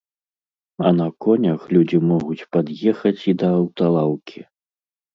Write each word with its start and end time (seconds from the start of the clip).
А 0.89 0.93
на 0.99 1.07
конях 1.25 1.61
людзі 1.77 2.01
могуць 2.13 2.47
пад'ехаць 2.57 3.17
і 3.33 3.39
да 3.45 3.55
аўталаўкі. 3.63 4.39